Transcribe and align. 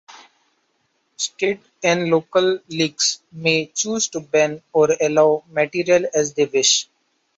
State 1.15 1.61
and 1.83 2.09
local 2.09 2.57
leagues 2.69 3.21
may 3.31 3.67
choose 3.67 4.07
to 4.07 4.19
ban 4.19 4.59
or 4.73 4.89
allow 4.99 5.43
material 5.47 6.05
as 6.15 6.33
they 6.33 6.45
wish. 6.45 6.89